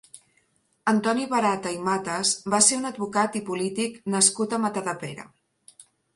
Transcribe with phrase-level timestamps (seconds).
[0.93, 5.29] Antoni Barata i Matas va ser un advocat i polític nascut a Matadepera.